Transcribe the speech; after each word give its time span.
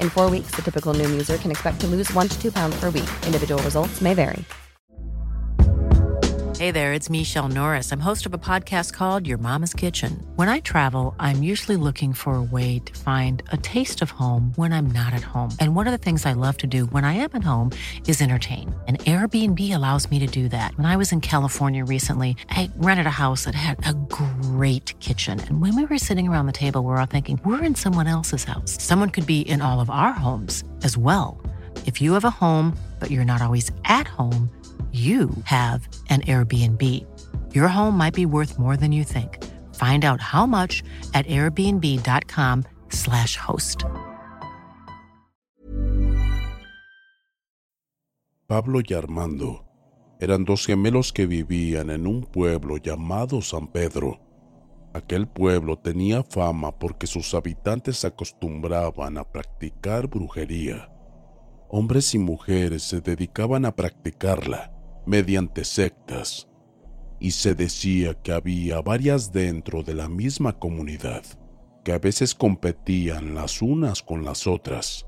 In 0.00 0.10
four 0.10 0.28
weeks, 0.28 0.50
the 0.56 0.62
typical 0.62 0.92
Noom 0.92 1.10
user 1.10 1.36
can 1.36 1.52
expect 1.52 1.80
to 1.82 1.86
lose 1.86 2.12
one 2.12 2.26
to 2.26 2.42
two 2.42 2.50
pounds 2.50 2.74
per 2.80 2.90
week. 2.90 3.08
Individual 3.24 3.62
results 3.62 4.00
may 4.00 4.14
vary. 4.14 4.44
Hey 6.58 6.70
there, 6.70 6.94
it's 6.94 7.10
Michelle 7.10 7.48
Norris. 7.48 7.92
I'm 7.92 8.00
host 8.00 8.24
of 8.24 8.32
a 8.32 8.38
podcast 8.38 8.94
called 8.94 9.26
Your 9.26 9.36
Mama's 9.36 9.74
Kitchen. 9.74 10.26
When 10.36 10.48
I 10.48 10.60
travel, 10.60 11.14
I'm 11.20 11.42
usually 11.42 11.76
looking 11.76 12.14
for 12.14 12.36
a 12.36 12.42
way 12.42 12.78
to 12.78 12.98
find 13.00 13.42
a 13.52 13.58
taste 13.58 14.00
of 14.00 14.10
home 14.10 14.52
when 14.54 14.72
I'm 14.72 14.86
not 14.86 15.12
at 15.12 15.20
home. 15.20 15.50
And 15.60 15.76
one 15.76 15.86
of 15.86 15.92
the 15.92 15.98
things 15.98 16.24
I 16.24 16.32
love 16.32 16.56
to 16.58 16.66
do 16.66 16.86
when 16.86 17.04
I 17.04 17.12
am 17.12 17.30
at 17.34 17.44
home 17.44 17.72
is 18.08 18.22
entertain. 18.22 18.74
And 18.88 18.98
Airbnb 19.00 19.60
allows 19.74 20.10
me 20.10 20.18
to 20.18 20.26
do 20.26 20.48
that. 20.48 20.74
When 20.78 20.86
I 20.86 20.96
was 20.96 21.12
in 21.12 21.20
California 21.20 21.84
recently, 21.84 22.38
I 22.48 22.70
rented 22.76 23.04
a 23.04 23.10
house 23.10 23.44
that 23.44 23.54
had 23.54 23.86
a 23.86 23.92
great 23.92 24.35
kitchen. 25.00 25.38
And 25.40 25.60
when 25.60 25.76
we 25.76 25.84
were 25.84 25.98
sitting 25.98 26.28
around 26.28 26.46
the 26.46 26.52
table, 26.52 26.82
we 26.82 26.88
were 26.88 26.98
all 26.98 27.04
thinking, 27.06 27.38
we're 27.44 27.62
in 27.62 27.74
someone 27.74 28.06
else's 28.06 28.44
house. 28.44 28.82
Someone 28.82 29.10
could 29.10 29.26
be 29.26 29.42
in 29.42 29.60
all 29.60 29.80
of 29.80 29.90
our 29.90 30.12
homes 30.12 30.64
as 30.82 30.96
well. 30.96 31.38
If 31.84 32.00
you 32.00 32.14
have 32.14 32.24
a 32.24 32.30
home, 32.30 32.74
but 32.98 33.10
you're 33.10 33.26
not 33.26 33.42
always 33.42 33.70
at 33.84 34.08
home, 34.08 34.48
you 34.92 35.28
have 35.44 35.86
an 36.08 36.22
Airbnb. 36.22 36.80
Your 37.54 37.68
home 37.68 37.98
might 37.98 38.14
be 38.14 38.24
worth 38.24 38.58
more 38.58 38.78
than 38.78 38.92
you 38.92 39.04
think. 39.04 39.44
Find 39.74 40.06
out 40.06 40.22
how 40.22 40.46
much 40.46 40.82
at 41.12 41.26
airbnb.com/slash 41.26 43.36
host. 43.36 43.84
Pablo 48.46 48.80
y 48.80 48.94
Armando 48.94 49.66
eran 50.20 50.44
dos 50.44 50.66
gemelos 50.66 51.12
que 51.12 51.26
vivían 51.26 51.90
en 51.90 52.06
un 52.06 52.22
pueblo 52.22 52.76
llamado 52.78 53.42
San 53.42 53.66
Pedro. 53.66 54.25
Aquel 54.96 55.28
pueblo 55.28 55.78
tenía 55.78 56.22
fama 56.22 56.78
porque 56.78 57.06
sus 57.06 57.34
habitantes 57.34 58.06
acostumbraban 58.06 59.18
a 59.18 59.30
practicar 59.30 60.06
brujería. 60.06 60.90
Hombres 61.68 62.14
y 62.14 62.18
mujeres 62.18 62.82
se 62.84 63.02
dedicaban 63.02 63.66
a 63.66 63.76
practicarla 63.76 64.72
mediante 65.04 65.66
sectas, 65.66 66.48
y 67.20 67.32
se 67.32 67.54
decía 67.54 68.14
que 68.14 68.32
había 68.32 68.80
varias 68.80 69.32
dentro 69.32 69.82
de 69.82 69.92
la 69.92 70.08
misma 70.08 70.58
comunidad, 70.58 71.24
que 71.84 71.92
a 71.92 71.98
veces 71.98 72.34
competían 72.34 73.34
las 73.34 73.60
unas 73.60 74.02
con 74.02 74.24
las 74.24 74.46
otras. 74.46 75.06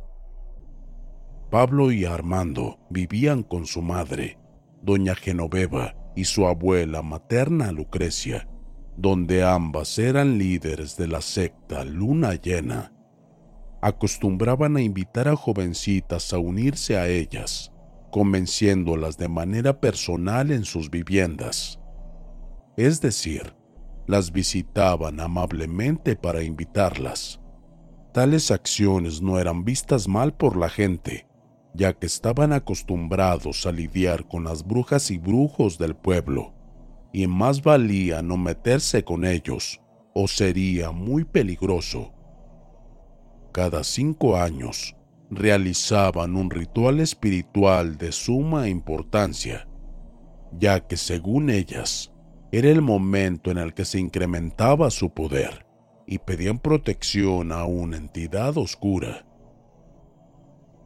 Pablo 1.51 1.93
y 1.93 2.05
Armando 2.05 2.79
vivían 2.91 3.43
con 3.43 3.65
su 3.65 3.81
madre, 3.81 4.39
doña 4.83 5.15
Genoveva, 5.15 5.95
y 6.15 6.27
su 6.27 6.47
abuela 6.47 7.01
materna 7.01 7.73
Lucrecia, 7.73 8.47
donde 8.99 9.45
ambas 9.45 9.97
eran 10.01 10.39
líderes 10.39 10.97
de 10.97 11.07
la 11.07 11.21
secta 11.21 11.85
Luna 11.85 12.35
Llena. 12.35 12.93
Acostumbraban 13.81 14.77
a 14.77 14.83
invitar 14.83 15.29
a 15.29 15.37
jovencitas 15.37 16.33
a 16.33 16.39
unirse 16.39 16.99
a 16.99 17.07
ellas, 17.07 17.73
convenciéndolas 18.11 19.17
de 19.17 19.29
manera 19.29 19.79
personal 19.81 20.51
en 20.51 20.65
sus 20.65 20.91
viviendas. 20.91 21.79
Es 22.77 23.01
decir, 23.01 23.55
las 24.09 24.33
visitaban 24.33 25.21
amablemente 25.21 26.17
para 26.17 26.43
invitarlas. 26.43 27.41
Tales 28.13 28.51
acciones 28.51 29.23
no 29.23 29.39
eran 29.39 29.65
vistas 29.65 30.09
mal 30.09 30.35
por 30.35 30.57
la 30.57 30.69
gente, 30.69 31.29
ya 31.73 31.93
que 31.93 32.07
estaban 32.07 32.53
acostumbrados 32.53 33.65
a 33.65 33.71
lidiar 33.71 34.27
con 34.27 34.43
las 34.43 34.67
brujas 34.67 35.13
y 35.13 35.19
brujos 35.19 35.79
del 35.79 35.95
pueblo, 35.95 36.58
y 37.13 37.27
más 37.27 37.63
valía 37.63 38.23
no 38.23 38.37
meterse 38.37 39.05
con 39.05 39.25
ellos, 39.25 39.81
o 40.15 40.29
sería 40.29 40.91
muy 40.91 41.25
peligroso. 41.25 42.13
Cada 43.53 43.83
cinco 43.85 44.37
años, 44.37 44.95
realizaban 45.31 46.37
un 46.37 46.51
ritual 46.51 47.01
espiritual 47.01 47.99
de 47.99 48.13
suma 48.13 48.69
importancia, 48.69 49.69
ya 50.53 50.87
que 50.87 50.97
según 50.97 51.51
ellas, 51.51 52.13
era 52.51 52.71
el 52.71 52.81
momento 52.81 53.51
en 53.51 53.59
el 53.59 53.75
que 53.75 53.85
se 53.85 53.99
incrementaba 53.99 54.91
su 54.91 55.11
poder 55.11 55.67
y 56.07 56.19
pedían 56.19 56.59
protección 56.59 57.53
a 57.53 57.65
una 57.65 57.99
entidad 57.99 58.57
oscura. 58.57 59.27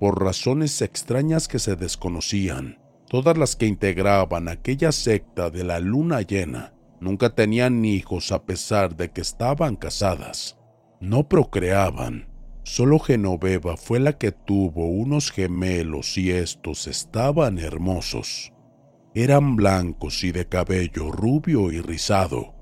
Por 0.01 0.21
razones 0.21 0.83
extrañas 0.83 1.47
que 1.47 1.61
se 1.61 1.77
desconocían, 1.77 2.82
todas 3.13 3.37
las 3.37 3.57
que 3.57 3.67
integraban 3.67 4.49
aquella 4.49 4.91
secta 4.91 5.51
de 5.51 5.65
la 5.65 5.79
luna 5.81 6.23
llena 6.23 6.73
nunca 6.99 7.35
tenían 7.35 7.85
hijos 7.85 8.33
a 8.33 8.43
pesar 8.45 8.97
de 8.97 9.11
que 9.11 9.21
estaban 9.21 9.77
casadas. 9.77 10.59
No 10.99 11.29
procreaban 11.29 12.33
Solo 12.65 13.01
Genoveva 13.01 13.77
fue 13.77 14.01
la 14.01 14.17
que 14.17 14.33
tuvo 14.33 14.87
unos 14.87 15.31
gemelos 15.31 16.17
y 16.17 16.31
estos 16.31 16.87
estaban 16.87 17.59
hermosos. 17.59 18.55
Eran 19.15 19.57
blancos 19.57 20.25
y 20.25 20.33
de 20.33 20.49
cabello 20.49 21.11
rubio 21.11 21.71
y 21.71 21.83
rizado. 21.83 22.55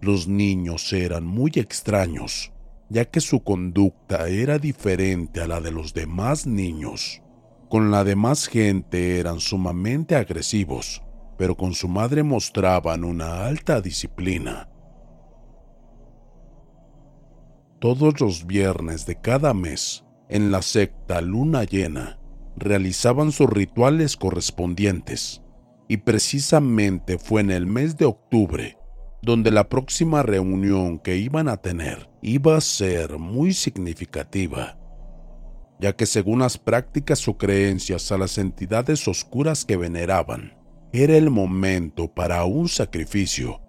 Los 0.00 0.26
niños 0.26 0.92
eran 0.92 1.24
muy 1.24 1.52
extraños, 1.54 2.50
ya 2.88 3.04
que 3.04 3.20
su 3.20 3.44
conducta 3.44 4.28
era 4.28 4.58
diferente 4.58 5.42
a 5.42 5.46
la 5.46 5.60
de 5.60 5.70
los 5.70 5.94
demás 5.94 6.44
niños. 6.44 7.22
Con 7.70 7.92
la 7.92 8.02
demás 8.02 8.48
gente 8.48 9.20
eran 9.20 9.38
sumamente 9.38 10.16
agresivos, 10.16 11.04
pero 11.38 11.56
con 11.56 11.72
su 11.72 11.86
madre 11.86 12.24
mostraban 12.24 13.04
una 13.04 13.46
alta 13.46 13.80
disciplina. 13.80 14.68
Todos 17.78 18.20
los 18.20 18.44
viernes 18.44 19.06
de 19.06 19.20
cada 19.20 19.54
mes, 19.54 20.04
en 20.28 20.50
la 20.50 20.62
secta 20.62 21.20
Luna 21.20 21.62
Llena, 21.62 22.18
realizaban 22.56 23.30
sus 23.30 23.48
rituales 23.48 24.16
correspondientes, 24.16 25.40
y 25.86 25.98
precisamente 25.98 27.18
fue 27.18 27.40
en 27.40 27.52
el 27.52 27.66
mes 27.66 27.96
de 27.96 28.06
octubre 28.06 28.80
donde 29.22 29.50
la 29.50 29.68
próxima 29.68 30.22
reunión 30.24 30.98
que 30.98 31.16
iban 31.16 31.48
a 31.48 31.58
tener 31.58 32.10
iba 32.22 32.56
a 32.56 32.60
ser 32.60 33.18
muy 33.18 33.52
significativa, 33.52 34.79
ya 35.80 35.96
que 35.96 36.06
según 36.06 36.40
las 36.40 36.58
prácticas 36.58 37.26
o 37.26 37.38
creencias 37.38 38.12
a 38.12 38.18
las 38.18 38.36
entidades 38.38 39.08
oscuras 39.08 39.64
que 39.64 39.76
veneraban, 39.76 40.54
era 40.92 41.16
el 41.16 41.30
momento 41.30 42.12
para 42.12 42.44
un 42.44 42.68
sacrificio, 42.68 43.60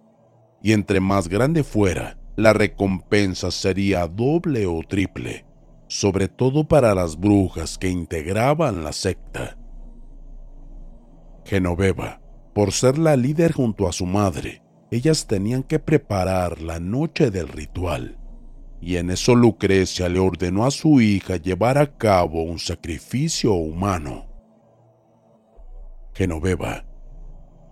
y 0.61 0.73
entre 0.73 0.99
más 0.99 1.29
grande 1.29 1.63
fuera, 1.63 2.17
la 2.35 2.53
recompensa 2.53 3.51
sería 3.51 4.07
doble 4.07 4.65
o 4.65 4.81
triple, 4.87 5.45
sobre 5.87 6.27
todo 6.27 6.67
para 6.67 6.93
las 6.95 7.17
brujas 7.17 7.77
que 7.77 7.89
integraban 7.89 8.83
la 8.83 8.91
secta. 8.91 9.57
Genoveva, 11.45 12.21
por 12.53 12.71
ser 12.71 12.97
la 12.97 13.15
líder 13.15 13.53
junto 13.53 13.87
a 13.87 13.91
su 13.91 14.05
madre, 14.05 14.61
ellas 14.89 15.27
tenían 15.27 15.63
que 15.63 15.79
preparar 15.79 16.61
la 16.61 16.79
noche 16.79 17.31
del 17.31 17.47
ritual, 17.47 18.17
y 18.81 18.97
en 18.97 19.11
eso 19.11 19.35
Lucrecia 19.35 20.09
le 20.09 20.19
ordenó 20.19 20.65
a 20.65 20.71
su 20.71 20.99
hija 20.99 21.37
llevar 21.37 21.77
a 21.77 21.97
cabo 21.97 22.43
un 22.43 22.59
sacrificio 22.59 23.53
humano. 23.53 24.25
Genoveva, 26.13 26.85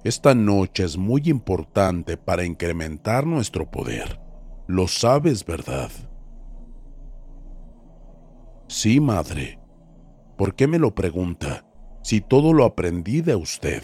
esta 0.03 0.33
noche 0.33 0.85
es 0.85 0.97
muy 0.97 1.23
importante 1.25 2.15
para 2.15 2.45
incrementar 2.45 3.25
nuestro 3.25 3.69
poder 3.69 4.29
lo 4.69 4.87
sabes, 4.87 5.43
¿verdad? 5.43 5.89
Sí, 8.67 8.99
madre. 8.99 9.59
¿Por 10.37 10.53
qué 10.53 10.67
me 10.67 10.77
lo 10.77 10.93
pregunta? 10.93 11.65
Si 12.03 12.21
todo 12.21 12.53
lo 12.53 12.65
aprendí 12.65 13.21
de 13.21 13.35
usted. 13.35 13.81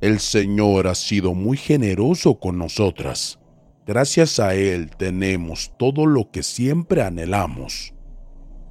El 0.00 0.20
Señor 0.20 0.86
ha 0.86 0.94
sido 0.94 1.34
muy 1.34 1.56
generoso 1.56 2.38
con 2.38 2.56
nosotras. 2.56 3.40
Gracias 3.86 4.40
a 4.40 4.54
Él 4.54 4.90
tenemos 4.96 5.74
todo 5.76 6.06
lo 6.06 6.30
que 6.30 6.42
siempre 6.42 7.02
anhelamos. 7.02 7.94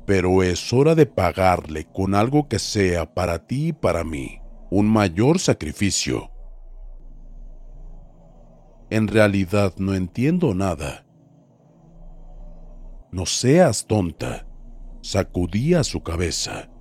Pero 0.06 0.42
es 0.44 0.74
hora 0.74 0.96
de 0.96 1.06
pagarle 1.06 1.86
con 1.86 2.16
algo 2.16 2.48
que 2.48 2.60
sea 2.60 3.14
para 3.14 3.46
ti 3.46 3.68
y 3.68 3.74
para 3.74 4.04
mí 4.04 4.40
un 4.72 4.88
mayor 4.88 5.38
sacrificio. 5.38 6.32
En 8.90 9.08
realidad 9.08 9.74
no 9.78 9.94
entiendo 9.94 10.56
nada. 10.56 11.06
No 13.12 13.28
seas 13.28 13.86
tonta, 13.86 14.48
sacudía 15.02 15.84
su 15.84 16.02
cabeza. 16.02 16.72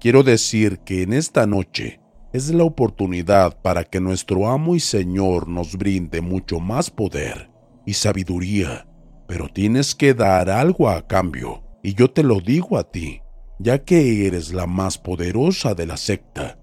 Quiero 0.00 0.22
decir 0.22 0.78
que 0.78 1.02
en 1.02 1.12
esta 1.12 1.46
noche 1.46 1.99
es 2.32 2.50
la 2.50 2.64
oportunidad 2.64 3.60
para 3.60 3.84
que 3.84 4.00
nuestro 4.00 4.48
amo 4.48 4.76
y 4.76 4.80
Señor 4.80 5.48
nos 5.48 5.76
brinde 5.76 6.20
mucho 6.20 6.60
más 6.60 6.90
poder 6.90 7.50
y 7.84 7.94
sabiduría, 7.94 8.86
pero 9.26 9.48
tienes 9.48 9.94
que 9.94 10.14
dar 10.14 10.48
algo 10.48 10.88
a 10.88 11.06
cambio, 11.06 11.62
y 11.82 11.94
yo 11.94 12.10
te 12.10 12.22
lo 12.22 12.40
digo 12.40 12.78
a 12.78 12.90
ti, 12.90 13.22
ya 13.58 13.84
que 13.84 14.26
eres 14.26 14.52
la 14.52 14.66
más 14.66 14.98
poderosa 14.98 15.74
de 15.74 15.86
la 15.86 15.96
secta. 15.96 16.58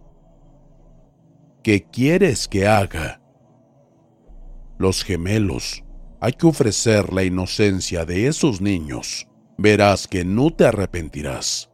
¿Qué 1.64 1.84
quieres 1.84 2.48
que 2.48 2.68
haga? 2.68 3.22
Los 4.78 5.04
gemelos. 5.04 5.84
Hay 6.20 6.34
que 6.34 6.48
ofrecer 6.48 7.14
la 7.14 7.24
inocencia 7.24 8.06
de 8.06 8.28
esos 8.28 8.62
niños. 8.62 9.28
Verás 9.58 10.08
que 10.08 10.24
no 10.24 10.52
te 10.52 10.66
arrepentirás. 10.66 11.70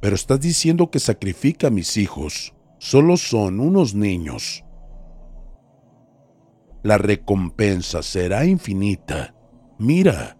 Pero 0.00 0.14
estás 0.14 0.40
diciendo 0.40 0.90
que 0.90 0.98
sacrifica 0.98 1.68
a 1.68 1.70
mis 1.70 1.96
hijos. 1.96 2.54
Solo 2.78 3.16
son 3.16 3.60
unos 3.60 3.94
niños. 3.94 4.64
La 6.82 6.96
recompensa 6.96 8.02
será 8.02 8.46
infinita. 8.46 9.34
Mira. 9.78 10.38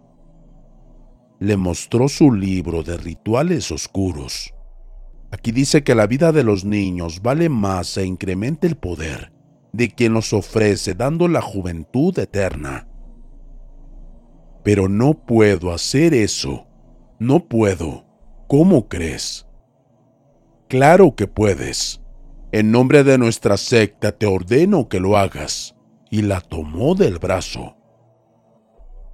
Le 1.39 1.57
mostró 1.57 2.07
su 2.07 2.31
libro 2.31 2.83
de 2.83 2.97
rituales 2.97 3.71
oscuros. 3.71 4.53
Aquí 5.31 5.51
dice 5.51 5.83
que 5.83 5.95
la 5.95 6.07
vida 6.07 6.31
de 6.31 6.43
los 6.43 6.65
niños 6.65 7.21
vale 7.21 7.49
más 7.49 7.97
e 7.97 8.05
incrementa 8.05 8.67
el 8.67 8.75
poder 8.75 9.31
de 9.73 9.89
quien 9.89 10.13
los 10.13 10.33
ofrece 10.33 10.93
dando 10.93 11.27
la 11.27 11.41
juventud 11.41 12.17
eterna. 12.19 12.87
Pero 14.63 14.89
no 14.89 15.13
puedo 15.25 15.71
hacer 15.71 16.13
eso. 16.13 16.67
No 17.19 17.47
puedo. 17.47 18.05
¿Cómo 18.47 18.87
crees? 18.87 19.47
Claro 20.71 21.17
que 21.17 21.27
puedes. 21.27 21.99
En 22.53 22.71
nombre 22.71 23.03
de 23.03 23.17
nuestra 23.17 23.57
secta 23.57 24.13
te 24.13 24.25
ordeno 24.25 24.87
que 24.87 25.01
lo 25.01 25.17
hagas. 25.17 25.75
Y 26.09 26.21
la 26.21 26.39
tomó 26.39 26.95
del 26.95 27.19
brazo. 27.19 27.75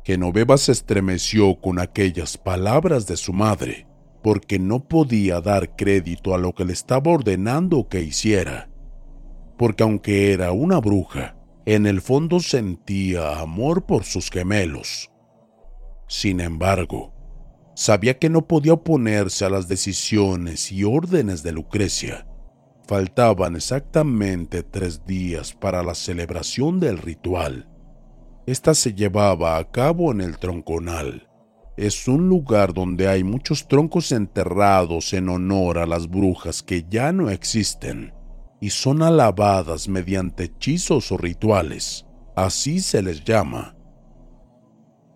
Genoveva 0.06 0.59
se 0.59 0.71
estremeció 0.71 1.59
con 1.59 1.80
aquellas 1.80 2.38
palabras 2.38 3.07
de 3.07 3.18
su 3.18 3.33
madre 3.33 3.88
porque 4.21 4.59
no 4.59 4.88
podía 4.88 5.42
dar 5.42 5.75
crédito 5.75 6.36
a 6.36 6.38
lo 6.38 6.54
que 6.54 6.63
le 6.63 6.74
estaba 6.74 7.12
ordenando 7.12 7.88
que 7.88 8.01
hiciera, 8.01 8.69
porque 9.57 9.81
aunque 9.81 10.33
era 10.33 10.51
una 10.51 10.80
bruja, 10.80 11.38
en 11.65 11.88
el 11.88 12.01
fondo 12.01 12.39
sentía 12.39 13.39
amor 13.39 13.88
por 13.88 14.03
sus 14.03 14.30
gemelos. 14.30 15.10
Sin 16.07 16.39
embargo, 16.39 17.16
sabía 17.77 18.18
que 18.18 18.27
no 18.27 18.47
podía 18.47 18.74
oponerse 18.74 19.45
a 19.45 19.51
las 19.51 19.68
decisiones 19.68 20.71
y 20.71 20.83
órdenes 20.83 21.44
de 21.44 21.51
Lucrecia. 21.51 22.27
Faltaban 22.88 23.56
exactamente 23.56 24.63
tres 24.63 25.06
días 25.06 25.53
para 25.53 25.83
la 25.83 25.94
celebración 25.94 26.79
del 26.79 26.97
ritual. 26.97 27.69
Esta 28.47 28.74
se 28.74 28.95
llevaba 28.95 29.57
a 29.57 29.69
cabo 29.69 30.12
en 30.12 30.21
el 30.21 30.39
tronconal, 30.39 31.29
es 31.77 32.07
un 32.07 32.27
lugar 32.27 32.74
donde 32.74 33.07
hay 33.07 33.24
muchos 33.24 33.68
troncos 33.68 34.12
enterrados 34.12 35.13
en 35.13 35.29
honor 35.29 35.77
a 35.77 35.85
las 35.85 36.09
brujas 36.09 36.63
que 36.63 36.83
ya 36.89 37.12
no 37.12 37.29
existen 37.29 38.12
y 38.59 38.71
son 38.71 39.03
alabadas 39.03 39.88
mediante 39.88 40.45
hechizos 40.45 41.12
o 41.12 41.18
rituales. 41.18 42.07
Así 42.35 42.79
se 42.79 43.03
les 43.03 43.24
llama. 43.24 43.75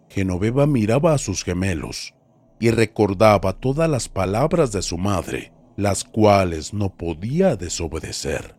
Genoveva 0.10 0.68
miraba 0.68 1.16
a 1.16 1.18
sus 1.18 1.44
gemelos 1.44 2.14
y 2.62 2.72
recordaba 2.72 3.52
todas 3.52 3.90
las 3.90 4.08
palabras 4.08 4.72
de 4.72 4.82
su 4.82 4.98
madre, 4.98 5.52
las 5.76 6.06
cuales 6.06 6.74
no 6.74 6.96
podía 6.96 7.58
desobedecer. 7.58 8.56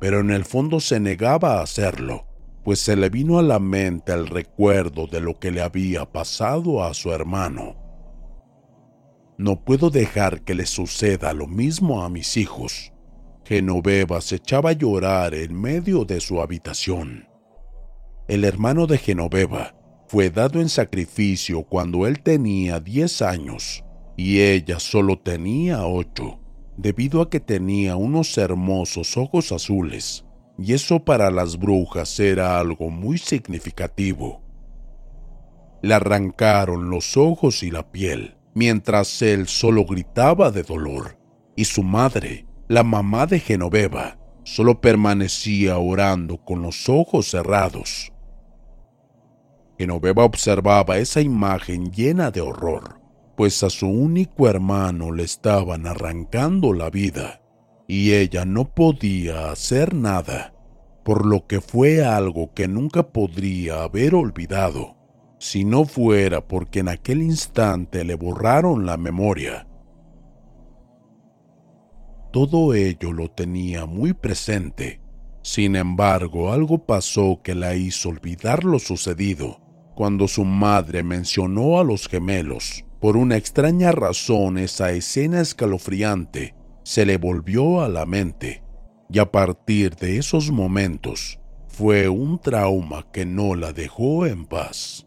Pero 0.00 0.18
en 0.18 0.30
el 0.30 0.44
fondo 0.44 0.80
se 0.80 0.98
negaba 0.98 1.60
a 1.60 1.62
hacerlo 1.62 2.26
pues 2.64 2.80
se 2.80 2.96
le 2.96 3.10
vino 3.10 3.38
a 3.38 3.42
la 3.42 3.58
mente 3.58 4.12
el 4.12 4.26
recuerdo 4.26 5.06
de 5.06 5.20
lo 5.20 5.38
que 5.38 5.50
le 5.50 5.60
había 5.60 6.10
pasado 6.10 6.82
a 6.82 6.94
su 6.94 7.12
hermano. 7.12 7.76
No 9.36 9.64
puedo 9.64 9.90
dejar 9.90 10.42
que 10.42 10.54
le 10.54 10.64
suceda 10.64 11.34
lo 11.34 11.46
mismo 11.46 12.02
a 12.02 12.08
mis 12.08 12.38
hijos. 12.38 12.92
Genoveva 13.44 14.22
se 14.22 14.36
echaba 14.36 14.70
a 14.70 14.72
llorar 14.72 15.34
en 15.34 15.60
medio 15.60 16.06
de 16.06 16.20
su 16.20 16.40
habitación. 16.40 17.28
El 18.28 18.44
hermano 18.44 18.86
de 18.86 18.96
Genoveva 18.96 19.74
fue 20.06 20.30
dado 20.30 20.60
en 20.60 20.68
sacrificio 20.68 21.62
cuando 21.62 22.06
él 22.06 22.20
tenía 22.20 22.80
10 22.80 23.22
años 23.22 23.84
y 24.16 24.40
ella 24.40 24.78
solo 24.78 25.18
tenía 25.18 25.86
8, 25.86 26.38
debido 26.76 27.20
a 27.20 27.30
que 27.30 27.40
tenía 27.40 27.96
unos 27.96 28.36
hermosos 28.38 29.16
ojos 29.16 29.52
azules 29.52 30.24
y 30.58 30.72
eso 30.72 31.04
para 31.04 31.30
las 31.30 31.58
brujas 31.58 32.18
era 32.20 32.58
algo 32.58 32.90
muy 32.90 33.18
significativo. 33.18 34.42
Le 35.82 35.94
arrancaron 35.94 36.90
los 36.90 37.16
ojos 37.16 37.62
y 37.62 37.70
la 37.70 37.90
piel, 37.90 38.36
mientras 38.54 39.20
él 39.22 39.48
solo 39.48 39.84
gritaba 39.84 40.50
de 40.50 40.62
dolor, 40.62 41.18
y 41.56 41.64
su 41.64 41.82
madre, 41.82 42.46
la 42.68 42.82
mamá 42.82 43.26
de 43.26 43.40
Genoveva, 43.40 44.18
solo 44.44 44.80
permanecía 44.80 45.78
orando 45.78 46.38
con 46.38 46.62
los 46.62 46.88
ojos 46.88 47.30
cerrados. 47.30 48.12
Genoveva 49.78 50.24
observaba 50.24 50.98
esa 50.98 51.20
imagen 51.20 51.90
llena 51.90 52.30
de 52.30 52.40
horror, 52.40 53.00
pues 53.36 53.62
a 53.64 53.70
su 53.70 53.88
único 53.88 54.48
hermano 54.48 55.10
le 55.10 55.24
estaban 55.24 55.86
arrancando 55.86 56.72
la 56.72 56.90
vida 56.90 57.40
y 57.88 58.12
ella 58.12 58.44
no 58.44 58.72
podía 58.72 59.50
hacer 59.50 59.94
nada, 59.94 60.54
por 61.04 61.26
lo 61.26 61.46
que 61.46 61.60
fue 61.60 62.04
algo 62.04 62.54
que 62.54 62.68
nunca 62.68 63.08
podría 63.08 63.82
haber 63.82 64.14
olvidado, 64.14 64.96
si 65.38 65.64
no 65.64 65.84
fuera 65.84 66.46
porque 66.46 66.78
en 66.78 66.88
aquel 66.88 67.20
instante 67.20 68.04
le 68.04 68.14
borraron 68.14 68.86
la 68.86 68.96
memoria. 68.96 69.66
Todo 72.32 72.74
ello 72.74 73.12
lo 73.12 73.30
tenía 73.30 73.86
muy 73.86 74.12
presente, 74.12 75.00
sin 75.42 75.76
embargo 75.76 76.52
algo 76.52 76.86
pasó 76.86 77.40
que 77.42 77.54
la 77.54 77.74
hizo 77.74 78.08
olvidar 78.08 78.64
lo 78.64 78.78
sucedido 78.78 79.63
cuando 79.94 80.28
su 80.28 80.44
madre 80.44 81.02
mencionó 81.02 81.78
a 81.78 81.84
los 81.84 82.08
gemelos. 82.08 82.84
Por 83.00 83.16
una 83.16 83.36
extraña 83.36 83.92
razón 83.92 84.58
esa 84.58 84.92
escena 84.92 85.40
escalofriante 85.40 86.54
se 86.84 87.06
le 87.06 87.16
volvió 87.18 87.82
a 87.82 87.88
la 87.88 88.06
mente 88.06 88.62
y 89.10 89.18
a 89.18 89.30
partir 89.30 89.94
de 89.96 90.18
esos 90.18 90.50
momentos 90.50 91.38
fue 91.68 92.08
un 92.08 92.38
trauma 92.38 93.06
que 93.12 93.26
no 93.26 93.54
la 93.54 93.72
dejó 93.72 94.26
en 94.26 94.46
paz. 94.46 95.06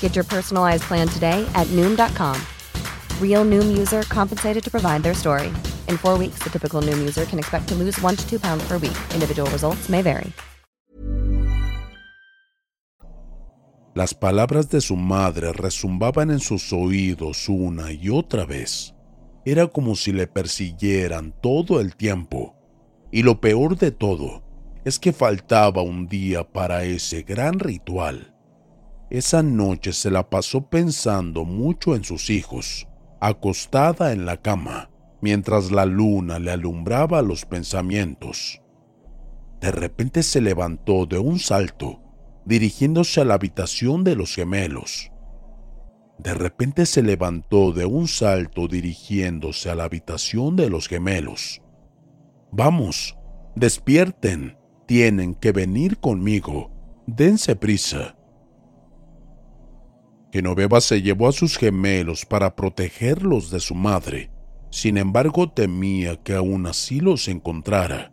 Get 0.00 0.16
your 0.16 0.24
personalized 0.24 0.82
plan 0.88 1.06
today 1.06 1.46
at 1.54 1.68
Noom.com. 1.68 2.36
Real 3.22 3.44
Noom 3.44 3.78
user 3.78 4.02
compensated 4.08 4.64
to 4.64 4.70
provide 4.70 5.04
their 5.04 5.14
story. 5.14 5.52
In 5.86 5.96
four 5.96 6.18
weeks, 6.18 6.42
the 6.42 6.50
typical 6.50 6.82
Noom 6.82 6.98
user 6.98 7.24
can 7.26 7.38
expect 7.38 7.68
to 7.68 7.76
lose 7.76 7.96
one 8.02 8.16
to 8.16 8.28
two 8.28 8.40
pounds 8.40 8.66
per 8.66 8.78
week. 8.78 8.98
Individual 9.14 9.48
results 9.52 9.88
may 9.88 10.02
vary. 10.02 10.32
Las 13.94 14.14
palabras 14.14 14.68
de 14.70 14.80
su 14.80 14.94
madre 14.94 15.52
resumbaban 15.52 16.30
en 16.30 16.38
sus 16.38 16.72
oídos 16.72 17.48
una 17.48 17.90
y 17.90 18.10
otra 18.10 18.46
vez. 18.46 18.94
Era 19.44 19.66
como 19.66 19.96
si 19.96 20.12
le 20.12 20.28
persiguieran 20.28 21.34
todo 21.40 21.80
el 21.80 21.96
tiempo. 21.96 22.54
Y 23.10 23.24
lo 23.24 23.40
peor 23.40 23.76
de 23.76 23.90
todo 23.90 24.44
es 24.84 25.00
que 25.00 25.12
faltaba 25.12 25.82
un 25.82 26.06
día 26.06 26.44
para 26.44 26.84
ese 26.84 27.22
gran 27.22 27.58
ritual. 27.58 28.37
Esa 29.10 29.42
noche 29.42 29.94
se 29.94 30.10
la 30.10 30.28
pasó 30.28 30.68
pensando 30.68 31.46
mucho 31.46 31.96
en 31.96 32.04
sus 32.04 32.28
hijos, 32.28 32.86
acostada 33.20 34.12
en 34.12 34.26
la 34.26 34.36
cama, 34.36 34.90
mientras 35.22 35.72
la 35.72 35.86
luna 35.86 36.38
le 36.38 36.50
alumbraba 36.50 37.22
los 37.22 37.46
pensamientos. 37.46 38.60
De 39.62 39.72
repente 39.72 40.22
se 40.22 40.42
levantó 40.42 41.06
de 41.06 41.18
un 41.18 41.38
salto, 41.38 42.02
dirigiéndose 42.44 43.22
a 43.22 43.24
la 43.24 43.34
habitación 43.34 44.04
de 44.04 44.14
los 44.14 44.34
gemelos. 44.34 45.10
De 46.18 46.34
repente 46.34 46.84
se 46.84 47.02
levantó 47.02 47.72
de 47.72 47.86
un 47.86 48.08
salto 48.08 48.68
dirigiéndose 48.68 49.70
a 49.70 49.74
la 49.74 49.84
habitación 49.84 50.54
de 50.54 50.68
los 50.68 50.86
gemelos. 50.86 51.62
Vamos, 52.52 53.16
despierten, 53.54 54.58
tienen 54.86 55.34
que 55.34 55.52
venir 55.52 55.98
conmigo, 55.98 56.70
dense 57.06 57.56
prisa. 57.56 58.17
Genoveva 60.32 60.80
se 60.80 61.00
llevó 61.00 61.28
a 61.28 61.32
sus 61.32 61.56
gemelos 61.56 62.26
para 62.26 62.54
protegerlos 62.54 63.50
de 63.50 63.60
su 63.60 63.74
madre, 63.74 64.30
sin 64.70 64.98
embargo 64.98 65.50
temía 65.50 66.16
que 66.16 66.34
aún 66.34 66.66
así 66.66 67.00
los 67.00 67.28
encontrara. 67.28 68.12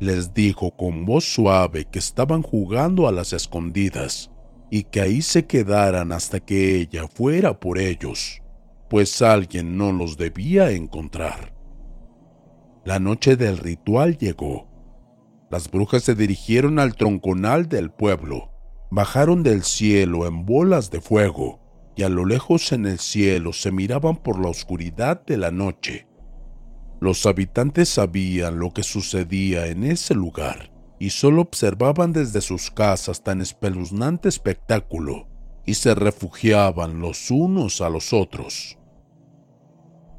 Les 0.00 0.32
dijo 0.32 0.76
con 0.76 1.04
voz 1.04 1.24
suave 1.24 1.86
que 1.86 1.98
estaban 1.98 2.42
jugando 2.42 3.08
a 3.08 3.12
las 3.12 3.32
escondidas 3.32 4.30
y 4.70 4.84
que 4.84 5.00
ahí 5.00 5.22
se 5.22 5.46
quedaran 5.46 6.12
hasta 6.12 6.40
que 6.40 6.76
ella 6.76 7.06
fuera 7.08 7.60
por 7.60 7.78
ellos, 7.78 8.42
pues 8.88 9.20
alguien 9.22 9.76
no 9.76 9.92
los 9.92 10.16
debía 10.16 10.70
encontrar. 10.70 11.54
La 12.84 12.98
noche 12.98 13.36
del 13.36 13.58
ritual 13.58 14.16
llegó. 14.16 14.68
Las 15.50 15.70
brujas 15.70 16.02
se 16.04 16.14
dirigieron 16.14 16.78
al 16.78 16.94
tronconal 16.94 17.68
del 17.68 17.90
pueblo, 17.90 18.52
bajaron 18.90 19.42
del 19.42 19.62
cielo 19.62 20.26
en 20.26 20.46
bolas 20.46 20.90
de 20.90 21.00
fuego, 21.00 21.60
y 21.96 22.02
a 22.02 22.08
lo 22.08 22.24
lejos 22.24 22.72
en 22.72 22.86
el 22.86 22.98
cielo 22.98 23.52
se 23.52 23.72
miraban 23.72 24.16
por 24.16 24.38
la 24.38 24.48
oscuridad 24.48 25.24
de 25.24 25.36
la 25.36 25.50
noche. 25.50 26.06
Los 27.00 27.26
habitantes 27.26 27.88
sabían 27.88 28.58
lo 28.58 28.72
que 28.72 28.82
sucedía 28.82 29.66
en 29.66 29.84
ese 29.84 30.14
lugar 30.14 30.72
y 30.98 31.10
solo 31.10 31.42
observaban 31.42 32.12
desde 32.12 32.40
sus 32.40 32.70
casas 32.70 33.22
tan 33.22 33.40
espeluznante 33.40 34.28
espectáculo 34.28 35.28
y 35.66 35.74
se 35.74 35.94
refugiaban 35.94 37.00
los 37.00 37.30
unos 37.30 37.80
a 37.80 37.90
los 37.90 38.12
otros. 38.12 38.78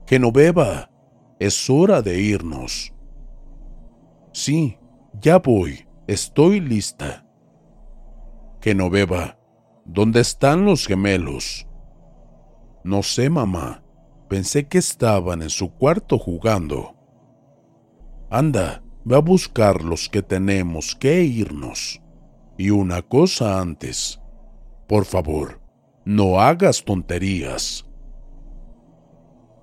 Genoveva, 0.05 0.91
es 1.39 1.69
hora 1.69 2.01
de 2.01 2.19
irnos. 2.19 2.93
Sí, 4.33 4.77
ya 5.19 5.39
voy, 5.39 5.87
estoy 6.07 6.59
lista. 6.59 7.26
Genoveva, 8.67 9.39
¿dónde 9.85 10.19
están 10.19 10.65
los 10.65 10.87
gemelos? 10.87 11.65
No 12.83 13.01
sé, 13.01 13.29
mamá. 13.29 13.81
Pensé 14.27 14.67
que 14.67 14.77
estaban 14.77 15.41
en 15.41 15.49
su 15.49 15.71
cuarto 15.71 16.17
jugando. 16.17 16.93
Anda, 18.29 18.83
Ve 19.05 19.15
a 19.15 19.19
buscar 19.19 19.85
los 19.85 20.09
que 20.09 20.21
tenemos 20.21 20.95
que 20.95 21.23
irnos. 21.23 22.01
Y 22.57 22.71
una 22.71 23.01
cosa 23.03 23.61
antes. 23.61 24.19
Por 24.85 25.05
favor, 25.05 25.61
no 26.03 26.41
hagas 26.41 26.83
tonterías. 26.83 27.85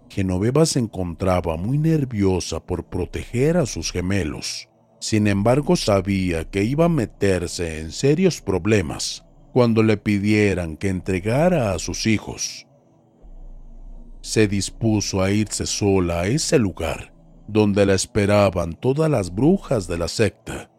Genoveva 0.09 0.65
se 0.65 0.79
encontraba 0.79 1.59
muy 1.59 1.77
nerviosa 1.77 2.59
por 2.59 2.87
proteger 2.87 3.59
a 3.59 3.67
sus 3.67 3.93
gemelos. 3.93 4.71
Sin 5.05 5.27
embargo, 5.27 5.77
sabía 5.77 6.49
que 6.49 6.65
iba 6.65 6.87
a 6.87 6.89
meterse 6.89 7.79
en 7.79 7.93
serios 7.93 8.41
problemas 8.41 9.23
cuando 9.53 9.83
le 9.83 9.99
pidieran 9.99 10.79
que 10.79 10.89
entregara 10.89 11.73
a 11.73 11.79
sus 11.79 12.07
hijos. 12.07 12.67
Se 14.23 14.49
dispuso 14.49 15.21
a 15.21 15.31
irse 15.31 15.67
sola 15.67 16.21
a 16.21 16.27
ese 16.27 16.59
lugar 16.59 17.13
donde 17.47 17.85
la 17.85 17.93
esperaban 17.93 18.73
todas 18.73 19.11
las 19.11 19.35
brujas 19.35 19.87
de 19.89 19.99
la 19.99 20.09
secta, 20.09 20.71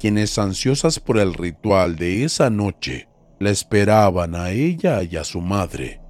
quienes 0.00 0.36
ansiosas 0.40 0.98
por 0.98 1.16
el 1.16 1.32
ritual 1.32 1.94
de 1.94 2.24
esa 2.24 2.50
noche 2.50 3.08
la 3.38 3.50
esperaban 3.50 4.34
a 4.34 4.50
ella 4.50 5.04
y 5.04 5.14
a 5.14 5.22
su 5.22 5.40
madre. 5.40 6.00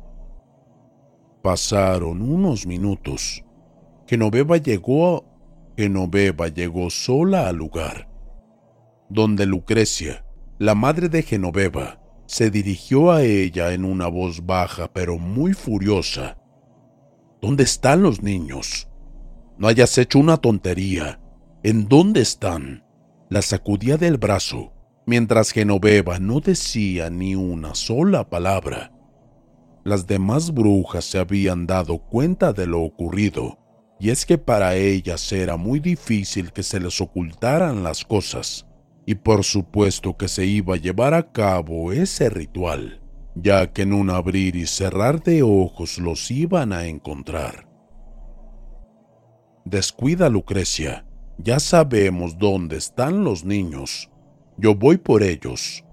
Pasaron 1.42 2.22
unos 2.22 2.66
minutos. 2.66 3.44
Genoveva 4.06 4.56
llegó, 4.56 5.35
Genoveva 5.76 6.48
llegó 6.48 6.88
sola 6.88 7.48
al 7.48 7.56
lugar, 7.56 8.08
donde 9.10 9.44
Lucrecia, 9.44 10.24
la 10.58 10.74
madre 10.74 11.08
de 11.08 11.22
Genoveva, 11.22 12.00
se 12.26 12.50
dirigió 12.50 13.12
a 13.12 13.22
ella 13.22 13.72
en 13.72 13.84
una 13.84 14.08
voz 14.08 14.46
baja 14.46 14.92
pero 14.92 15.18
muy 15.18 15.52
furiosa. 15.52 16.38
¿Dónde 17.42 17.64
están 17.64 18.02
los 18.02 18.22
niños? 18.22 18.88
No 19.58 19.68
hayas 19.68 19.96
hecho 19.98 20.18
una 20.18 20.38
tontería. 20.38 21.20
¿En 21.62 21.88
dónde 21.88 22.20
están? 22.20 22.84
La 23.28 23.42
sacudía 23.42 23.96
del 23.96 24.16
brazo, 24.16 24.72
mientras 25.06 25.50
Genoveva 25.50 26.18
no 26.18 26.40
decía 26.40 27.10
ni 27.10 27.34
una 27.34 27.74
sola 27.74 28.28
palabra. 28.28 28.92
Las 29.84 30.06
demás 30.06 30.52
brujas 30.52 31.04
se 31.04 31.18
habían 31.18 31.66
dado 31.66 31.98
cuenta 31.98 32.52
de 32.52 32.66
lo 32.66 32.82
ocurrido, 32.82 33.58
y 33.98 34.10
es 34.10 34.26
que 34.26 34.38
para 34.38 34.74
ellas 34.74 35.32
era 35.32 35.56
muy 35.56 35.80
difícil 35.80 36.52
que 36.52 36.62
se 36.62 36.80
les 36.80 37.00
ocultaran 37.00 37.82
las 37.82 38.04
cosas, 38.04 38.66
y 39.06 39.14
por 39.14 39.44
supuesto 39.44 40.16
que 40.16 40.28
se 40.28 40.44
iba 40.44 40.74
a 40.74 40.78
llevar 40.78 41.14
a 41.14 41.32
cabo 41.32 41.92
ese 41.92 42.28
ritual, 42.28 43.00
ya 43.34 43.72
que 43.72 43.82
en 43.82 43.92
un 43.92 44.10
abrir 44.10 44.56
y 44.56 44.66
cerrar 44.66 45.22
de 45.22 45.42
ojos 45.42 45.98
los 45.98 46.30
iban 46.30 46.72
a 46.72 46.86
encontrar. 46.86 47.68
Descuida, 49.64 50.28
Lucrecia. 50.28 51.04
Ya 51.38 51.58
sabemos 51.58 52.38
dónde 52.38 52.76
están 52.76 53.24
los 53.24 53.44
niños. 53.44 54.10
Yo 54.56 54.74
voy 54.74 54.96
por 54.96 55.22
ellos. 55.22 55.84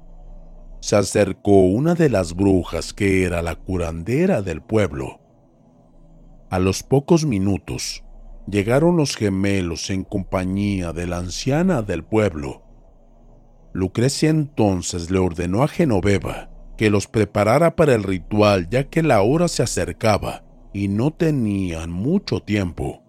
Se 0.79 0.95
acercó 0.95 1.61
una 1.63 1.95
de 1.95 2.09
las 2.09 2.35
brujas 2.35 2.93
que 2.93 3.23
era 3.23 3.41
la 3.41 3.55
curandera 3.55 4.41
del 4.41 4.61
pueblo. 4.61 5.22
A 6.53 6.59
los 6.59 6.83
pocos 6.83 7.25
minutos, 7.25 8.03
llegaron 8.47 8.95
los 8.95 9.15
gemelos 9.15 9.89
en 9.89 10.03
compañía 10.03 10.93
de 10.93 11.07
la 11.07 11.17
anciana 11.17 11.81
del 11.81 12.03
pueblo. 12.03 12.61
Lucrecia 13.73 14.29
entonces 14.29 15.09
le 15.09 15.17
ordenó 15.17 15.63
a 15.63 15.67
Genoveva 15.67 16.51
que 16.77 16.91
los 16.91 17.07
preparara 17.07 17.75
para 17.75 17.95
el 17.95 18.03
ritual 18.03 18.69
ya 18.69 18.87
que 18.87 19.01
la 19.01 19.23
hora 19.23 19.47
se 19.47 19.63
acercaba 19.63 20.43
y 20.73 20.89
no 20.89 21.09
tenían 21.09 21.89
mucho 21.89 22.39
tiempo. 22.39 23.01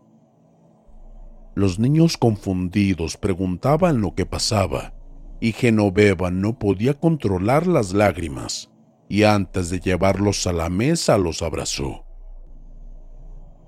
Los 1.55 1.79
niños 1.79 2.17
confundidos 2.17 3.19
preguntaban 3.19 4.01
lo 4.01 4.15
que 4.15 4.25
pasaba, 4.25 4.95
y 5.39 5.53
Genoveva 5.53 6.31
no 6.31 6.59
podía 6.59 6.95
controlar 6.95 7.67
las 7.67 7.93
lágrimas, 7.93 8.71
y 9.07 9.25
antes 9.25 9.69
de 9.69 9.81
llevarlos 9.81 10.47
a 10.47 10.55
la 10.55 10.71
mesa 10.71 11.19
los 11.19 11.43
abrazó. 11.43 12.07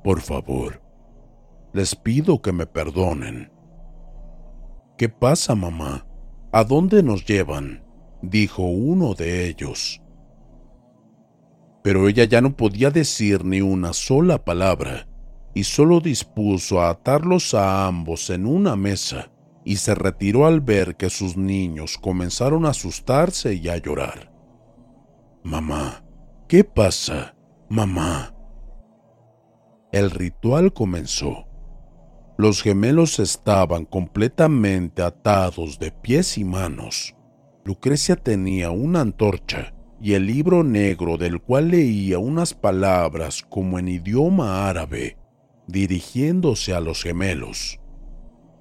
Por 0.07 0.21
favor, 0.21 0.81
les 1.73 1.97
pido 1.97 2.41
que 2.41 2.53
me 2.53 2.65
perdonen. 2.65 3.51
¿Qué 4.97 5.09
pasa, 5.09 5.57
mamá? 5.57 6.07
¿A 6.53 6.63
dónde 6.63 7.03
nos 7.03 7.25
llevan? 7.25 7.83
dijo 8.23 8.63
uno 8.63 9.15
de 9.15 9.49
ellos. 9.49 10.01
Pero 11.83 12.07
ella 12.07 12.23
ya 12.23 12.41
no 12.41 12.57
podía 12.57 12.93
decir 12.93 13.45
ni 13.45 13.61
una 13.61 13.93
sola 13.93 14.45
palabra 14.45 15.09
y 15.55 15.65
solo 15.65 15.99
dispuso 15.99 16.81
a 16.81 16.91
atarlos 16.91 17.53
a 17.55 17.89
ambos 17.89 18.31
en 18.31 18.47
una 18.47 18.77
mesa 18.77 19.33
y 19.65 19.75
se 19.75 19.97
retiró 19.97 20.47
al 20.47 20.61
ver 20.61 20.95
que 20.95 21.11
sus 21.11 21.37
niños 21.37 21.99
comenzaron 21.99 22.65
a 22.65 22.69
asustarse 22.71 23.55
y 23.55 23.69
a 23.69 23.77
llorar. 23.79 24.33
Mamá, 25.43 26.05
¿qué 26.47 26.63
pasa? 26.63 27.35
Mamá. 27.69 28.36
El 29.93 30.11
ritual 30.11 30.73
comenzó. 30.73 31.47
Los 32.39 32.63
gemelos 32.63 33.19
estaban 33.19 33.85
completamente 33.85 35.03
atados 35.03 35.79
de 35.79 35.91
pies 35.91 36.37
y 36.37 36.45
manos. 36.45 37.15
Lucrecia 37.65 38.17
tenía 38.17 38.71
una 38.71 39.01
antorcha 39.01 39.75
y 40.01 40.13
el 40.13 40.27
libro 40.27 40.63
negro 40.63 41.17
del 41.17 41.41
cual 41.41 41.69
leía 41.69 42.19
unas 42.19 42.53
palabras 42.53 43.43
como 43.43 43.79
en 43.79 43.89
idioma 43.89 44.69
árabe, 44.69 45.17
dirigiéndose 45.67 46.75
a 46.75 46.81
los 46.81 47.03
gemelos. 47.03 47.81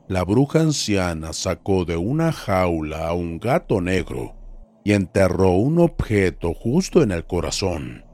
La 0.08 0.24
bruja 0.24 0.62
anciana 0.62 1.34
sacó 1.34 1.84
de 1.84 1.98
una 1.98 2.32
jaula 2.32 3.08
a 3.08 3.14
un 3.14 3.40
gato 3.40 3.82
negro 3.82 4.36
y 4.84 4.94
enterró 4.94 5.52
un 5.52 5.80
objeto 5.80 6.54
justo 6.54 7.02
en 7.02 7.12
el 7.12 7.26
corazón. 7.26 8.05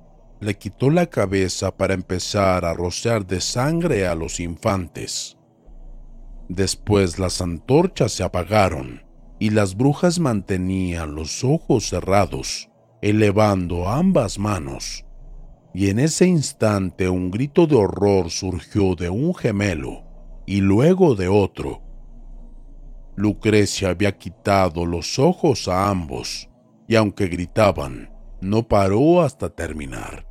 Le 0.42 0.58
quitó 0.58 0.90
la 0.90 1.06
cabeza 1.06 1.78
para 1.78 1.94
empezar 1.94 2.66
a 2.66 2.74
rociar 2.74 3.28
de 3.28 3.40
sangre 3.40 4.08
a 4.08 4.16
los 4.16 4.40
infantes. 4.40 5.38
Después 6.50 7.20
las 7.20 7.42
antorchas 7.42 8.12
se 8.12 8.24
apagaron 8.24 9.04
y 9.38 9.52
las 9.52 9.78
brujas 9.78 10.18
mantenían 10.18 11.14
los 11.14 11.44
ojos 11.44 11.90
cerrados, 11.90 12.72
elevando 13.04 13.88
ambas 13.88 14.40
manos. 14.40 15.06
Y 15.76 15.90
en 15.90 16.00
ese 16.00 16.26
instante 16.26 17.08
un 17.08 17.30
grito 17.30 17.68
de 17.68 17.76
horror 17.76 18.32
surgió 18.32 18.96
de 18.96 19.12
un 19.12 19.36
gemelo 19.36 20.04
y 20.48 20.62
luego 20.62 21.14
de 21.14 21.28
otro. 21.28 21.84
Lucrecia 23.16 23.90
había 23.90 24.18
quitado 24.18 24.88
los 24.88 25.20
ojos 25.20 25.68
a 25.68 25.88
ambos 25.88 26.50
y 26.88 26.96
aunque 26.96 27.28
gritaban, 27.28 28.10
no 28.42 28.68
paró 28.68 29.22
hasta 29.22 29.50
terminar. 29.50 30.31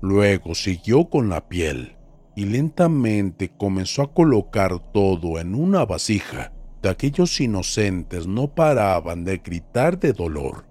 Luego 0.00 0.54
siguió 0.54 1.10
con 1.10 1.28
la 1.28 1.48
piel 1.48 1.96
y 2.34 2.46
lentamente 2.46 3.50
comenzó 3.50 4.02
a 4.02 4.14
colocar 4.14 4.78
todo 4.92 5.38
en 5.38 5.54
una 5.54 5.84
vasija. 5.84 6.52
De 6.82 6.88
aquellos 6.88 7.38
inocentes 7.40 8.26
no 8.26 8.54
paraban 8.54 9.24
de 9.24 9.38
gritar 9.38 9.98
de 9.98 10.12
dolor 10.14 10.66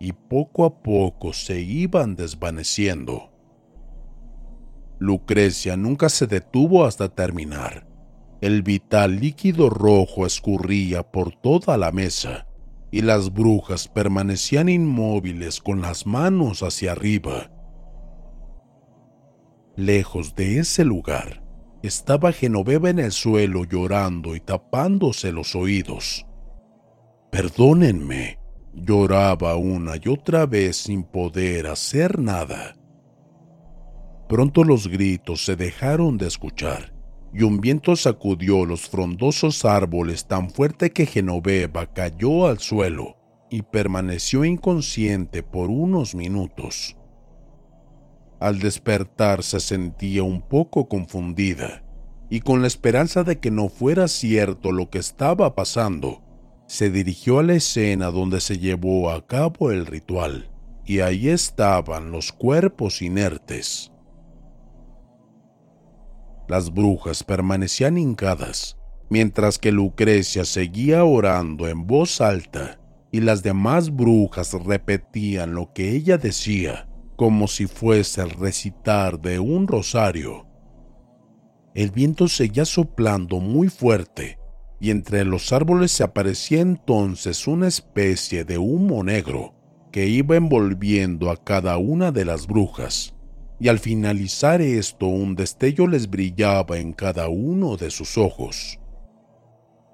y 0.00 0.12
poco 0.12 0.64
a 0.64 0.82
poco 0.82 1.32
se 1.32 1.60
iban 1.60 2.16
desvaneciendo. 2.16 3.30
Lucrecia 4.98 5.76
nunca 5.76 6.08
se 6.08 6.26
detuvo 6.26 6.84
hasta 6.84 7.08
terminar. 7.08 7.86
El 8.40 8.62
vital 8.62 9.20
líquido 9.20 9.70
rojo 9.70 10.26
escurría 10.26 11.02
por 11.02 11.34
toda 11.34 11.76
la 11.76 11.92
mesa 11.92 12.46
y 12.90 13.02
las 13.02 13.32
brujas 13.32 13.88
permanecían 13.88 14.68
inmóviles 14.68 15.60
con 15.60 15.80
las 15.80 16.06
manos 16.06 16.62
hacia 16.62 16.92
arriba. 16.92 17.50
Lejos 19.76 20.36
de 20.36 20.60
ese 20.60 20.84
lugar 20.84 21.42
estaba 21.82 22.30
Genoveva 22.30 22.90
en 22.90 23.00
el 23.00 23.10
suelo 23.10 23.64
llorando 23.64 24.36
y 24.36 24.40
tapándose 24.40 25.32
los 25.32 25.56
oídos. 25.56 26.24
Perdónenme, 27.32 28.38
lloraba 28.72 29.56
una 29.56 29.94
y 30.00 30.08
otra 30.08 30.46
vez 30.46 30.76
sin 30.76 31.02
poder 31.02 31.66
hacer 31.66 32.20
nada. 32.20 32.76
Pronto 34.28 34.62
los 34.62 34.86
gritos 34.86 35.44
se 35.44 35.56
dejaron 35.56 36.18
de 36.18 36.28
escuchar 36.28 36.94
y 37.32 37.42
un 37.42 37.60
viento 37.60 37.96
sacudió 37.96 38.64
los 38.64 38.88
frondosos 38.88 39.64
árboles 39.64 40.28
tan 40.28 40.50
fuerte 40.50 40.90
que 40.90 41.04
Genoveva 41.04 41.92
cayó 41.92 42.46
al 42.46 42.60
suelo 42.60 43.16
y 43.50 43.62
permaneció 43.62 44.44
inconsciente 44.44 45.42
por 45.42 45.68
unos 45.68 46.14
minutos. 46.14 46.96
Al 48.44 48.58
despertar 48.58 49.42
se 49.42 49.58
sentía 49.58 50.22
un 50.22 50.42
poco 50.42 50.86
confundida 50.86 51.82
y 52.28 52.40
con 52.40 52.60
la 52.60 52.66
esperanza 52.66 53.24
de 53.24 53.40
que 53.40 53.50
no 53.50 53.70
fuera 53.70 54.06
cierto 54.06 54.70
lo 54.70 54.90
que 54.90 54.98
estaba 54.98 55.54
pasando, 55.54 56.22
se 56.66 56.90
dirigió 56.90 57.38
a 57.38 57.42
la 57.42 57.54
escena 57.54 58.10
donde 58.10 58.42
se 58.42 58.58
llevó 58.58 59.10
a 59.10 59.26
cabo 59.26 59.70
el 59.70 59.86
ritual 59.86 60.50
y 60.84 61.00
ahí 61.00 61.30
estaban 61.30 62.10
los 62.10 62.32
cuerpos 62.32 63.00
inertes. 63.00 63.90
Las 66.46 66.70
brujas 66.70 67.24
permanecían 67.24 67.96
hincadas, 67.96 68.76
mientras 69.08 69.56
que 69.56 69.72
Lucrecia 69.72 70.44
seguía 70.44 71.02
orando 71.06 71.66
en 71.66 71.86
voz 71.86 72.20
alta 72.20 72.78
y 73.10 73.22
las 73.22 73.42
demás 73.42 73.90
brujas 73.90 74.52
repetían 74.52 75.54
lo 75.54 75.72
que 75.72 75.92
ella 75.92 76.18
decía, 76.18 76.90
como 77.16 77.48
si 77.48 77.66
fuese 77.66 78.22
el 78.22 78.30
recitar 78.30 79.20
de 79.20 79.38
un 79.38 79.66
rosario. 79.68 80.46
El 81.74 81.90
viento 81.90 82.28
seguía 82.28 82.64
soplando 82.64 83.40
muy 83.40 83.68
fuerte 83.68 84.38
y 84.80 84.90
entre 84.90 85.24
los 85.24 85.52
árboles 85.52 85.92
se 85.92 86.04
aparecía 86.04 86.60
entonces 86.60 87.46
una 87.46 87.68
especie 87.68 88.44
de 88.44 88.58
humo 88.58 89.02
negro 89.02 89.54
que 89.90 90.06
iba 90.06 90.36
envolviendo 90.36 91.30
a 91.30 91.42
cada 91.42 91.78
una 91.78 92.12
de 92.12 92.24
las 92.24 92.46
brujas 92.46 93.14
y 93.60 93.68
al 93.68 93.78
finalizar 93.78 94.60
esto 94.60 95.06
un 95.06 95.36
destello 95.36 95.86
les 95.86 96.10
brillaba 96.10 96.78
en 96.78 96.92
cada 96.92 97.28
uno 97.28 97.76
de 97.76 97.90
sus 97.90 98.18
ojos. 98.18 98.78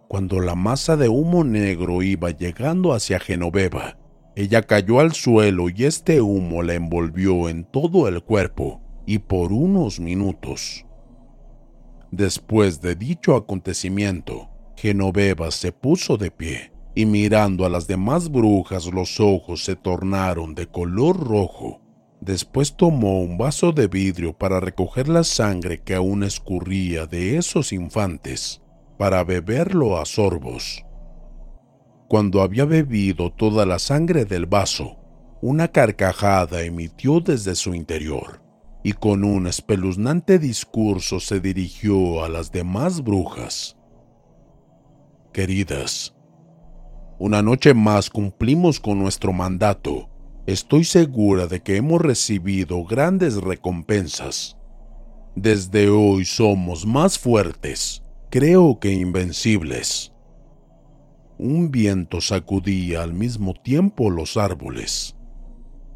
Cuando 0.09 0.41
la 0.41 0.55
masa 0.55 0.97
de 0.97 1.09
humo 1.09 1.45
negro 1.45 2.03
iba 2.03 2.31
llegando 2.31 2.93
hacia 2.93 3.21
Genoveva, 3.21 3.97
ella 4.37 4.63
cayó 4.63 5.01
al 5.01 5.13
suelo 5.13 5.69
y 5.69 5.85
este 5.85 6.21
humo 6.21 6.63
la 6.63 6.75
envolvió 6.75 7.49
en 7.49 7.65
todo 7.65 8.09
el 8.09 8.23
cuerpo 8.23 8.81
y 9.07 9.19
por 9.19 9.53
unos 9.53 10.01
minutos. 10.01 10.87
Después 12.11 12.81
de 12.81 12.95
dicho 12.95 13.37
acontecimiento, 13.37 14.49
Genoveva 14.77 15.51
se 15.51 15.73
puso 15.73 16.17
de 16.17 16.31
pie 16.31 16.73
y 16.95 17.07
mirando 17.07 17.65
a 17.65 17.69
las 17.69 17.87
demás 17.87 18.31
brujas 18.31 18.87
los 18.87 19.21
ojos 19.21 19.65
se 19.65 19.77
tornaron 19.77 20.55
de 20.55 20.67
color 20.67 21.19
rojo 21.19 21.81
Después 22.21 22.77
tomó 22.77 23.23
un 23.23 23.39
vaso 23.39 23.73
de 23.73 23.89
vidrio 23.89 24.35
para 24.35 24.61
recoger 24.61 25.09
la 25.09 25.25
sangre 25.25 25.79
que 25.79 25.95
aún 25.95 26.23
escurría 26.23 27.07
de 27.07 27.39
esos 27.39 27.73
infantes, 27.73 28.61
para 28.99 29.25
beberlo 29.25 29.99
a 29.99 30.05
sorbos. 30.05 30.85
Cuando 32.11 32.43
había 32.43 32.65
bebido 32.65 33.31
toda 33.31 33.65
la 33.65 33.79
sangre 33.79 34.25
del 34.25 34.47
vaso, 34.47 34.97
una 35.41 35.69
carcajada 35.69 36.65
emitió 36.65 37.21
desde 37.21 37.55
su 37.55 37.73
interior, 37.73 38.43
y 38.83 38.95
con 38.95 39.23
un 39.23 39.47
espeluznante 39.47 40.41
discurso 40.41 41.21
se 41.21 41.39
dirigió 41.39 42.25
a 42.25 42.29
las 42.29 42.51
demás 42.51 43.05
brujas. 43.05 43.77
Queridas, 45.33 46.17
una 47.21 47.43
noche 47.43 47.75
más 47.75 48.11
cumplimos 48.11 48.81
con 48.81 48.99
nuestro 48.99 49.33
mandato 49.33 50.11
Estoy 50.47 50.83
segura 50.83 51.47
de 51.47 51.63
que 51.63 51.77
hemos 51.77 52.01
recibido 52.01 52.83
grandes 52.83 53.37
recompensas. 53.37 54.57
Desde 55.37 55.89
hoy 55.89 56.25
somos 56.25 56.85
más 56.85 57.21
fuertes, 57.21 58.03
creo 58.31 58.81
que 58.81 58.91
invencibles. 58.91 60.10
Un 61.43 61.71
viento 61.71 62.21
sacudía 62.21 63.03
al 63.03 63.15
mismo 63.15 63.55
tiempo 63.55 64.11
los 64.11 64.37
árboles. 64.37 65.17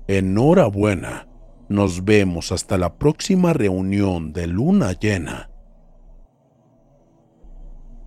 Enhorabuena, 0.08 1.28
nos 1.68 2.02
vemos 2.02 2.50
hasta 2.50 2.78
la 2.78 2.96
próxima 2.96 3.52
reunión 3.52 4.32
de 4.32 4.46
luna 4.46 4.94
llena. 4.98 5.50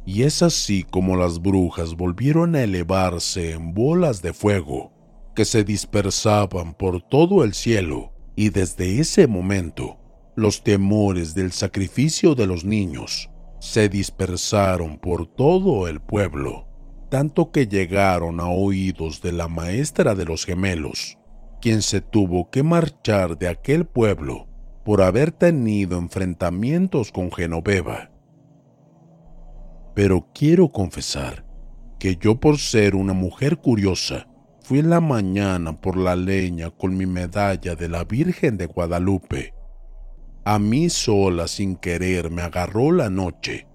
Y 0.03 0.23
es 0.23 0.41
así 0.41 0.81
como 0.81 1.15
las 1.15 1.39
brujas 1.39 1.95
volvieron 1.95 2.55
a 2.55 2.63
elevarse 2.63 3.51
en 3.51 3.75
bolas 3.75 4.23
de 4.23 4.33
fuego 4.33 4.91
que 5.35 5.45
se 5.45 5.63
dispersaban 5.63 6.73
por 6.73 7.03
todo 7.03 7.43
el 7.43 7.53
cielo 7.53 8.13
y 8.35 8.49
desde 8.49 8.99
ese 8.99 9.27
momento 9.27 9.99
los 10.35 10.63
temores 10.63 11.35
del 11.35 11.51
sacrificio 11.51 12.33
de 12.33 12.47
los 12.47 12.65
niños 12.65 13.29
se 13.59 13.89
dispersaron 13.89 14.97
por 14.97 15.27
todo 15.27 15.87
el 15.87 16.01
pueblo, 16.01 16.66
tanto 17.09 17.51
que 17.51 17.67
llegaron 17.67 18.39
a 18.39 18.47
oídos 18.47 19.21
de 19.21 19.31
la 19.31 19.47
maestra 19.47 20.15
de 20.15 20.25
los 20.25 20.45
gemelos, 20.45 21.17
quien 21.61 21.81
se 21.81 22.01
tuvo 22.01 22.49
que 22.49 22.63
marchar 22.63 23.37
de 23.37 23.47
aquel 23.47 23.85
pueblo 23.85 24.47
por 24.83 25.01
haber 25.01 25.31
tenido 25.31 25.97
enfrentamientos 25.97 27.11
con 27.11 27.31
Genoveva. 27.31 28.11
Pero 29.95 30.27
quiero 30.33 30.69
confesar 30.69 31.45
que 31.99 32.15
yo 32.17 32.39
por 32.39 32.57
ser 32.59 32.95
una 32.95 33.13
mujer 33.13 33.57
curiosa, 33.57 34.27
Fui 34.67 34.79
en 34.79 34.89
la 34.89 34.99
mañana 34.99 35.77
por 35.77 35.95
la 35.95 36.17
leña 36.17 36.71
con 36.71 36.97
mi 36.97 37.05
medalla 37.05 37.75
de 37.75 37.87
la 37.87 38.03
Virgen 38.03 38.57
de 38.57 38.65
Guadalupe. 38.65 39.53
A 40.43 40.59
mí 40.59 40.89
sola 40.89 41.47
sin 41.47 41.77
querer 41.77 42.29
me 42.29 42.41
agarró 42.41 42.91
la 42.91 43.09
noche, 43.09 43.66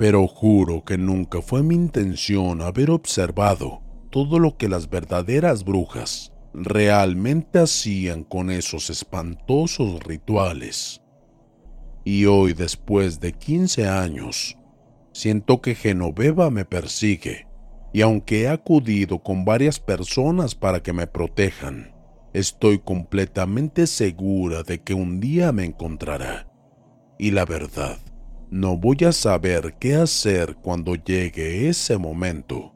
pero 0.00 0.26
juro 0.26 0.82
que 0.82 0.96
nunca 0.96 1.42
fue 1.42 1.62
mi 1.62 1.74
intención 1.74 2.62
haber 2.62 2.90
observado 2.90 3.82
todo 4.08 4.38
lo 4.38 4.56
que 4.56 4.66
las 4.66 4.88
verdaderas 4.88 5.62
brujas 5.62 6.32
realmente 6.54 7.58
hacían 7.58 8.24
con 8.24 8.50
esos 8.50 8.88
espantosos 8.88 10.02
rituales. 10.02 11.02
Y 12.02 12.24
hoy, 12.24 12.54
después 12.54 13.20
de 13.20 13.34
15 13.34 13.88
años, 13.88 14.56
siento 15.12 15.60
que 15.60 15.74
Genoveva 15.74 16.50
me 16.50 16.64
persigue, 16.64 17.46
y 17.92 18.00
aunque 18.00 18.44
he 18.44 18.48
acudido 18.48 19.18
con 19.18 19.44
varias 19.44 19.78
personas 19.80 20.54
para 20.54 20.82
que 20.82 20.94
me 20.94 21.08
protejan, 21.08 21.94
estoy 22.32 22.78
completamente 22.78 23.86
segura 23.86 24.62
de 24.62 24.82
que 24.82 24.94
un 24.94 25.20
día 25.20 25.52
me 25.52 25.66
encontrará. 25.66 26.50
Y 27.18 27.32
la 27.32 27.44
verdad, 27.44 27.98
no 28.50 28.76
voy 28.76 28.96
a 29.06 29.12
saber 29.12 29.76
qué 29.78 29.94
hacer 29.94 30.56
cuando 30.56 30.96
llegue 30.96 31.68
ese 31.68 31.96
momento. 31.98 32.74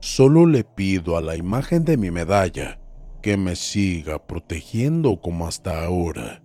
Solo 0.00 0.44
le 0.44 0.64
pido 0.64 1.16
a 1.16 1.22
la 1.22 1.34
imagen 1.34 1.84
de 1.84 1.96
mi 1.96 2.10
medalla 2.10 2.78
que 3.22 3.36
me 3.36 3.56
siga 3.56 4.26
protegiendo 4.26 5.20
como 5.20 5.48
hasta 5.48 5.84
ahora. 5.84 6.42